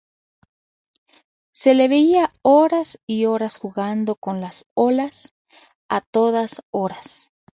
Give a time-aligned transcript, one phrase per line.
[1.51, 5.35] Se le veía horas y horas jugando con las olas,
[5.89, 7.33] a todas horas.